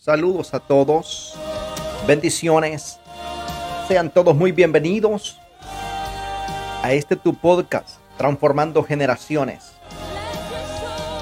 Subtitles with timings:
[0.00, 1.34] Saludos a todos.
[2.06, 2.98] Bendiciones.
[3.86, 5.38] Sean todos muy bienvenidos
[6.82, 9.72] a este tu podcast, Transformando Generaciones.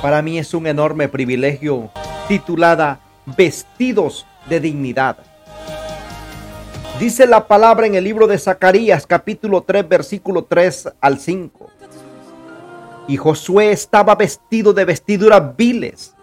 [0.01, 1.91] Para mí es un enorme privilegio
[2.29, 5.17] titulada Vestidos de Dignidad.
[7.01, 11.69] Dice la palabra en el libro de Zacarías capítulo 3 versículo 3 al 5.
[13.09, 16.15] Y Josué estaba vestido de vestiduras viles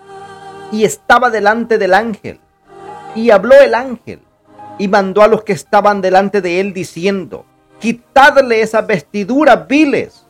[0.71, 2.39] y estaba delante del ángel.
[3.15, 4.19] Y habló el ángel
[4.77, 7.45] y mandó a los que estaban delante de él diciendo,
[7.79, 10.25] quitadle esas vestiduras viles.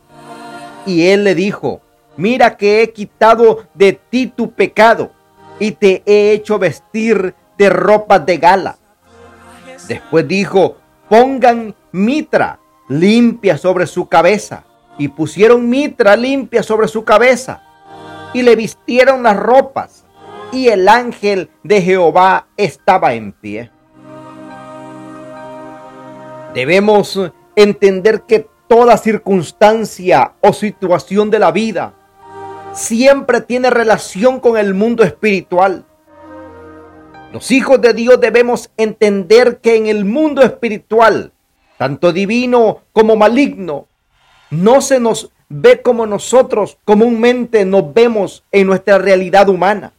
[0.86, 1.80] Y él le dijo,
[2.16, 5.10] mira que he quitado de ti tu pecado
[5.58, 8.76] y te he hecho vestir de ropas de gala.
[9.88, 10.76] Después dijo,
[11.08, 14.64] pongan mitra limpia sobre su cabeza.
[14.98, 17.62] Y pusieron mitra limpia sobre su cabeza.
[18.32, 20.05] Y le vistieron las ropas
[20.56, 23.70] y el ángel de Jehová estaba en pie.
[26.54, 27.20] Debemos
[27.54, 31.92] entender que toda circunstancia o situación de la vida
[32.72, 35.84] siempre tiene relación con el mundo espiritual.
[37.34, 41.32] Los hijos de Dios debemos entender que en el mundo espiritual,
[41.76, 43.88] tanto divino como maligno,
[44.48, 49.92] no se nos ve como nosotros comúnmente nos vemos en nuestra realidad humana.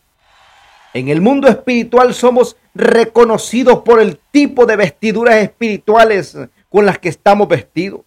[0.98, 6.36] En el mundo espiritual somos reconocidos por el tipo de vestiduras espirituales
[6.70, 8.02] con las que estamos vestidos.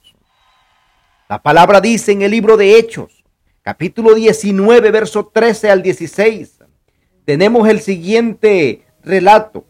[1.29, 3.23] La palabra dice en el libro de Hechos,
[3.63, 6.59] capítulo 19, verso 13 al 16.
[7.25, 9.65] Tenemos el siguiente relato.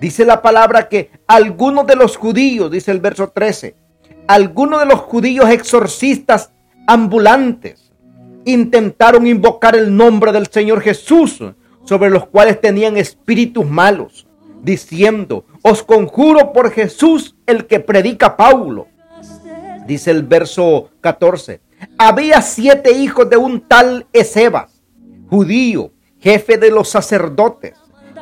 [0.00, 3.76] Dice la palabra que algunos de los judíos, dice el verso 13,
[4.26, 6.50] algunos de los judíos exorcistas
[6.88, 7.92] ambulantes
[8.44, 11.40] intentaron invocar el nombre del Señor Jesús
[11.84, 14.26] sobre los cuales tenían espíritus malos,
[14.62, 18.88] diciendo, os conjuro por Jesús el que predica Paulo.
[19.86, 21.60] Dice el verso 14,
[21.98, 24.82] había siete hijos de un tal Esebas,
[25.28, 27.74] judío, jefe de los sacerdotes,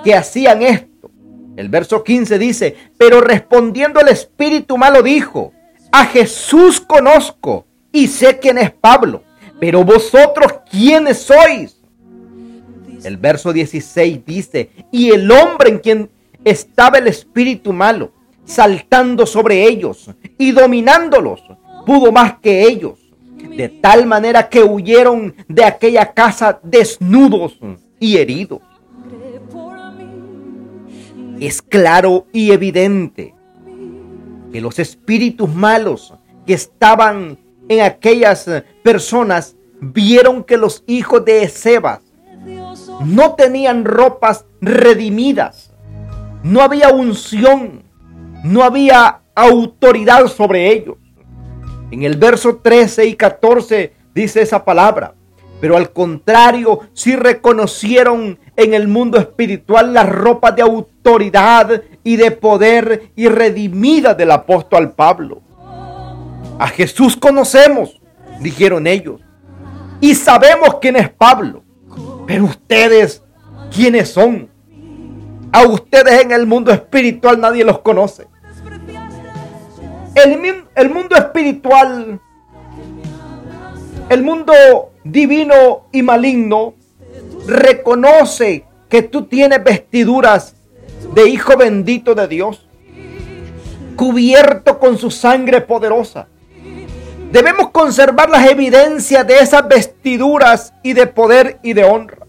[0.03, 1.11] que hacían esto.
[1.57, 5.53] El verso 15 dice, pero respondiendo el espíritu malo dijo,
[5.93, 9.23] a Jesús conozco y sé quién es Pablo,
[9.61, 11.82] pero vosotros quiénes sois.
[13.05, 16.11] El verso 16 dice, y el hombre en quien
[16.45, 18.13] estaba el espíritu malo,
[18.45, 21.43] saltando sobre ellos y dominándolos,
[21.85, 22.99] pudo más que ellos,
[23.57, 27.59] de tal manera que huyeron de aquella casa desnudos
[27.99, 28.61] y heridos.
[31.41, 33.35] Es claro y evidente
[34.53, 36.15] que los espíritus malos
[36.47, 38.49] que estaban en aquellas
[38.83, 42.01] personas vieron que los hijos de Ezebas
[43.05, 45.73] no tenían ropas redimidas,
[46.43, 47.83] no había unción,
[48.45, 50.97] no había autoridad sobre ellos.
[51.91, 55.15] En el verso 13 y 14 dice esa palabra,
[55.61, 62.33] pero al contrario, sí reconocieron en el mundo espiritual las ropas de autoridad y de
[62.33, 65.41] poder y redimida del apóstol Pablo.
[66.59, 68.01] A Jesús conocemos,
[68.41, 69.21] dijeron ellos,
[70.01, 71.62] y sabemos quién es Pablo.
[72.33, 73.23] Pero ustedes,
[73.71, 74.49] ¿quiénes son?
[75.53, 78.27] A ustedes en el mundo espiritual nadie los conoce.
[80.15, 82.19] El, el mundo espiritual,
[84.09, 84.55] el mundo
[85.05, 86.73] divino y maligno,
[87.47, 90.57] reconoce que tú tienes vestiduras
[91.15, 92.67] de hijo bendito de Dios,
[93.95, 96.29] cubierto con su sangre poderosa.
[97.31, 102.22] Debemos conservar las evidencias de esas vestiduras y de poder y de honra.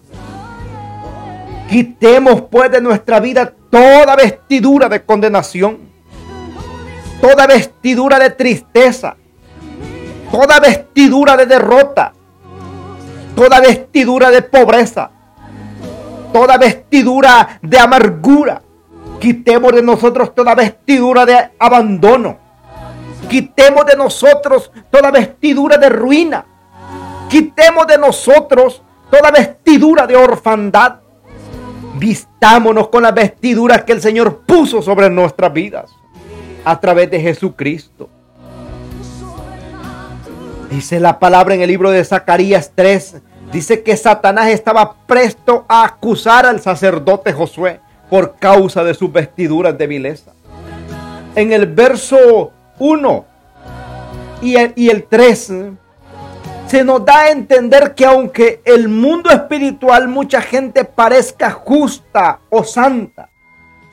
[1.74, 5.80] Quitemos pues de nuestra vida toda vestidura de condenación,
[7.20, 9.16] toda vestidura de tristeza,
[10.32, 12.14] toda vestidura de derrota,
[13.36, 15.10] toda vestidura de pobreza,
[16.32, 18.62] toda vestidura de amargura.
[19.20, 22.38] Quitemos de nosotros toda vestidura de abandono.
[23.28, 26.46] Quitemos de nosotros toda vestidura de ruina.
[27.32, 31.03] Quitemos de nosotros toda vestidura de orfandad.
[31.96, 35.92] Vistámonos con las vestiduras que el Señor puso sobre nuestras vidas
[36.66, 38.10] a través de Jesucristo.
[40.70, 43.22] Dice la palabra en el libro de Zacarías 3.
[43.52, 47.80] Dice que Satanás estaba presto a acusar al sacerdote Josué
[48.10, 50.34] por causa de sus vestiduras de vileza.
[51.36, 53.26] En el verso 1
[54.42, 55.54] y el, y el 3
[56.74, 62.64] se nos da a entender que aunque el mundo espiritual mucha gente parezca justa o
[62.64, 63.30] santa,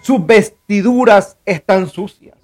[0.01, 2.39] sus vestiduras están sucias.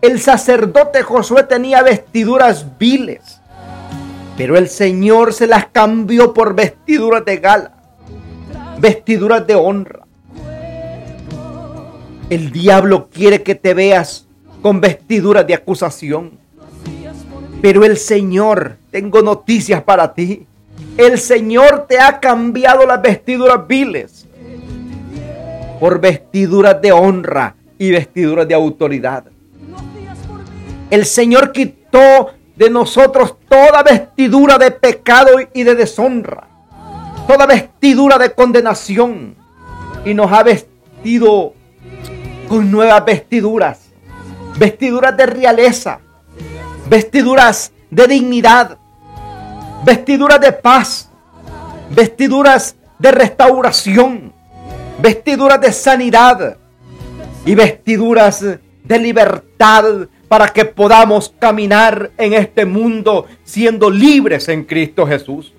[0.00, 3.42] El sacerdote Josué tenía vestiduras viles,
[4.38, 7.74] pero el Señor se las cambió por vestiduras de gala,
[8.78, 10.06] vestiduras de honra.
[12.30, 14.26] El diablo quiere que te veas
[14.62, 16.43] con vestiduras de acusación.
[17.64, 20.46] Pero el Señor, tengo noticias para ti.
[20.98, 24.26] El Señor te ha cambiado las vestiduras viles
[25.80, 29.24] por vestiduras de honra y vestiduras de autoridad.
[30.90, 36.46] El Señor quitó de nosotros toda vestidura de pecado y de deshonra,
[37.26, 39.36] toda vestidura de condenación
[40.04, 41.54] y nos ha vestido
[42.46, 43.80] con nuevas vestiduras,
[44.58, 46.00] vestiduras de realeza,
[46.86, 48.78] vestiduras de dignidad,
[49.84, 51.10] vestiduras de paz,
[51.90, 54.32] vestiduras de restauración,
[55.00, 56.56] vestiduras de sanidad
[57.44, 58.44] y vestiduras
[58.84, 65.52] de libertad para que podamos caminar en este mundo siendo libres en Cristo Jesús.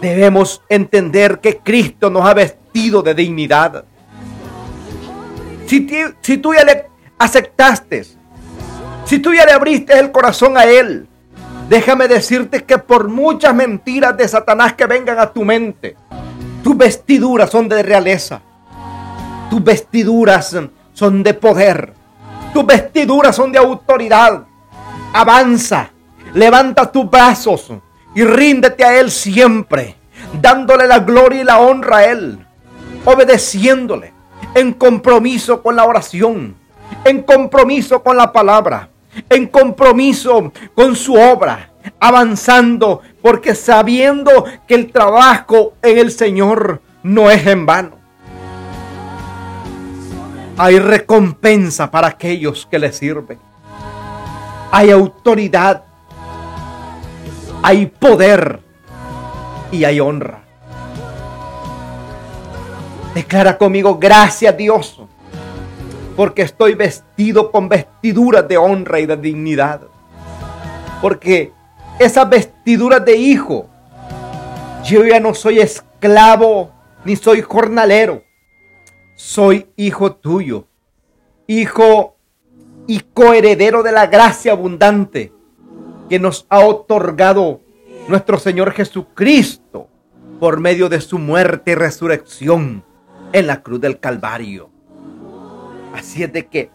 [0.00, 3.84] Debemos entender que Cristo nos ha vestido de dignidad.
[5.66, 5.86] Si,
[6.22, 6.64] si tú ya
[7.18, 8.17] aceptaste,
[9.08, 11.08] si tú ya le abriste el corazón a Él,
[11.70, 15.96] déjame decirte que por muchas mentiras de Satanás que vengan a tu mente,
[16.62, 18.42] tus vestiduras son de realeza.
[19.48, 20.54] Tus vestiduras
[20.92, 21.94] son de poder.
[22.52, 24.42] Tus vestiduras son de autoridad.
[25.14, 25.88] Avanza,
[26.34, 27.72] levanta tus brazos
[28.14, 29.96] y ríndete a Él siempre,
[30.38, 32.46] dándole la gloria y la honra a Él,
[33.06, 34.12] obedeciéndole
[34.54, 36.54] en compromiso con la oración,
[37.04, 38.90] en compromiso con la palabra,
[39.28, 41.70] en compromiso con su obra,
[42.00, 47.98] avanzando, porque sabiendo que el trabajo en el Señor no es en vano.
[50.56, 53.38] Hay recompensa para aquellos que le sirven.
[54.72, 55.84] Hay autoridad.
[57.62, 58.60] Hay poder.
[59.70, 60.40] Y hay honra.
[63.14, 65.00] Declara conmigo, gracias Dios,
[66.18, 69.82] porque estoy vestido con vestiduras de honra y de dignidad.
[71.00, 71.52] Porque
[71.98, 73.70] esas vestiduras de hijo,
[74.84, 76.72] yo ya no soy esclavo
[77.06, 78.28] ni soy jornalero
[79.18, 80.68] soy hijo tuyo,
[81.48, 82.16] hijo
[82.86, 85.32] y coheredero de la gracia abundante
[86.08, 87.60] que nos ha otorgado
[88.06, 89.88] nuestro Señor Jesucristo
[90.38, 92.84] por medio de su muerte y resurrección
[93.32, 94.70] en la cruz del Calvario.
[95.92, 96.70] Así es de que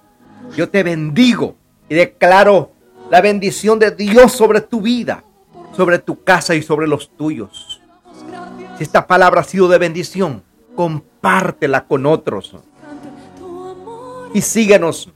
[0.55, 1.55] yo te bendigo
[1.89, 2.71] y declaro
[3.09, 5.23] la bendición de Dios sobre tu vida,
[5.75, 7.81] sobre tu casa y sobre los tuyos.
[8.77, 10.43] Si esta palabra ha sido de bendición,
[10.75, 12.55] compártela con otros.
[14.33, 15.11] Y síguenos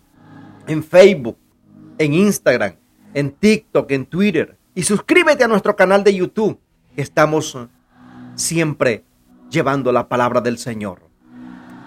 [0.68, 1.38] en Facebook,
[1.98, 2.76] en Instagram,
[3.14, 4.58] en TikTok, en Twitter.
[4.76, 6.60] Y suscríbete a nuestro canal de YouTube.
[6.96, 7.58] Estamos
[8.36, 9.04] siempre
[9.50, 11.02] llevando la palabra del Señor.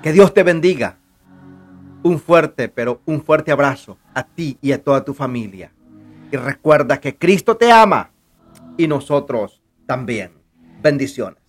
[0.03, 1.00] Que Dios te bendiga.
[2.03, 5.73] Un fuerte, pero un fuerte abrazo a ti y a toda tu familia.
[6.33, 8.11] Y recuerda que Cristo te ama
[8.77, 10.33] y nosotros también.
[10.83, 11.40] Bendiciones.